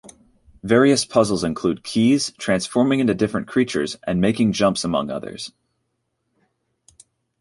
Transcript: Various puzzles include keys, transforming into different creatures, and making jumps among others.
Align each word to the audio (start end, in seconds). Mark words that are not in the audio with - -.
Various 0.63 1.05
puzzles 1.05 1.43
include 1.43 1.83
keys, 1.83 2.31
transforming 2.39 2.99
into 3.01 3.13
different 3.13 3.47
creatures, 3.47 3.97
and 4.01 4.19
making 4.19 4.51
jumps 4.53 4.83
among 4.83 5.11
others. 5.11 5.51